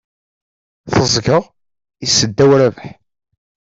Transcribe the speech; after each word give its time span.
Teẓẓgeɣ, 0.91 1.43
issedaw 2.05 2.51
Rabaḥ. 2.59 2.93